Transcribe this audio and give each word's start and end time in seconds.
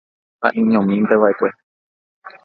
Ha'eñomínteva'ekue. 0.43 1.49